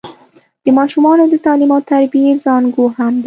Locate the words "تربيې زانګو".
1.91-2.85